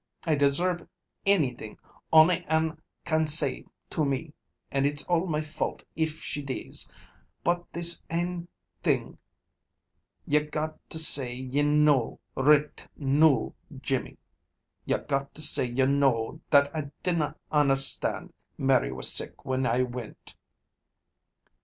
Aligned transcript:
"I 0.25 0.33
deserve 0.33 0.87
anything 1.27 1.77
ony 2.11 2.43
ane 2.49 2.81
can 3.05 3.27
say 3.27 3.65
to 3.91 4.03
me, 4.03 4.33
and 4.71 4.87
it's 4.87 5.03
all 5.03 5.27
my 5.27 5.43
fault 5.43 5.83
if 5.95 6.19
she 6.21 6.41
dees, 6.41 6.91
but 7.43 7.71
this 7.71 8.03
ane 8.09 8.47
thing 8.81 9.19
ye 10.25 10.39
got 10.39 10.73
to 10.89 10.97
say 10.97 11.35
ye 11.35 11.61
know 11.61 12.19
richt 12.35 12.87
noo, 12.97 13.53
Jimmy. 13.79 14.17
Ye 14.85 14.97
got 14.97 15.35
to 15.35 15.41
say 15.43 15.69
ye 15.69 15.85
know 15.85 16.41
that 16.49 16.75
I 16.75 16.89
dinna 17.03 17.35
understand 17.51 18.33
Mary 18.57 18.91
was 18.91 19.13
sick 19.13 19.45
when 19.45 19.67
I 19.67 19.83
went." 19.83 20.35